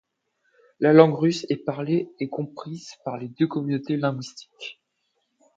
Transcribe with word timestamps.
La 0.79 0.93
langue 0.93 1.13
russe 1.13 1.45
est 1.51 1.63
parlée 1.63 2.09
et 2.19 2.27
comprise 2.27 2.95
par 3.05 3.19
les 3.19 3.27
deux 3.27 3.45
communautés 3.45 3.97
linguistiques. 3.97 4.81